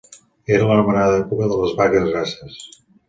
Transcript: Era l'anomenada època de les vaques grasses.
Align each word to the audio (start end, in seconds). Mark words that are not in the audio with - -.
Era 0.53 0.69
l'anomenada 0.69 1.19
època 1.19 1.49
de 1.51 1.59
les 1.61 1.77
vaques 1.83 2.09
grasses. 2.09 2.57